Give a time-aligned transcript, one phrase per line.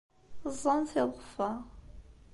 [0.53, 1.49] Ẓẓan tiḍeffa.